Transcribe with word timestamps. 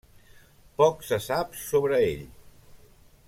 Poc 0.81 1.05
se 1.09 1.19
sap 1.27 1.53
sobre 1.65 2.01
ell. 2.09 2.25